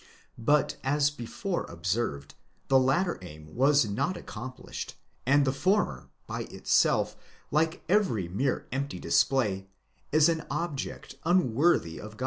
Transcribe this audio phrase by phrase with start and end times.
[0.39, 2.33] But as before observed,
[2.69, 4.95] the latter aim was not accomplished,
[5.27, 7.15] and the former, by itself,
[7.51, 9.67] like every mere empty display,
[10.11, 12.19] is an object unworthy of God.